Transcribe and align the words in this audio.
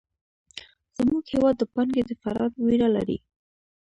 زموږ 0.97 1.23
هېواد 1.33 1.55
د 1.59 1.63
پانګې 1.73 2.01
د 2.05 2.11
فرار 2.21 2.51
وېره 2.65 2.89
لري. 2.95 3.17